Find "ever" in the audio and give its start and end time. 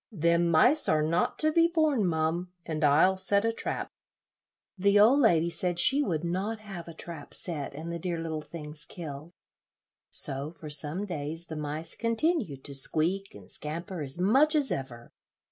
14.71-15.11